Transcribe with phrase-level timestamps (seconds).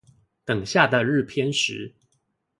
[0.43, 1.93] 等下的日偏食